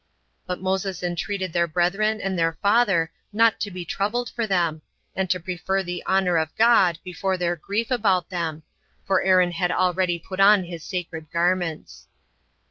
But 0.47 0.59
Moses 0.59 1.03
entreated 1.03 1.53
their 1.53 1.67
brethren 1.67 2.19
and 2.19 2.35
their 2.35 2.53
father 2.59 3.11
not 3.31 3.59
to 3.59 3.69
be 3.69 3.85
troubled 3.85 4.31
for 4.31 4.47
them, 4.47 4.81
and 5.15 5.29
to 5.29 5.39
prefer 5.39 5.83
the 5.83 6.01
honor 6.07 6.37
of 6.39 6.55
God 6.57 6.97
before 7.03 7.37
their 7.37 7.55
grief 7.55 7.91
about 7.91 8.31
them; 8.31 8.63
for 9.05 9.21
Aaron 9.21 9.51
had 9.51 9.69
already 9.71 10.17
put 10.17 10.39
on 10.39 10.63
his 10.63 10.83
sacred 10.83 11.29
garments. 11.29 12.07